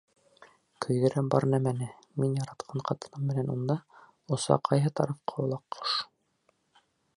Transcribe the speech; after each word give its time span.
Көйҙөрә 0.85 1.21
бар 1.35 1.45
нәмәне, 1.51 1.89
Мин 2.23 2.33
яратҡан 2.39 2.83
ҡатыным 2.91 3.29
менән 3.33 3.53
унда, 3.57 3.77
Оса 4.37 4.59
ҡайһы 4.71 4.95
тарафҡа 5.01 5.41
ул 5.47 5.57
аҡҡош?.. 5.61 5.97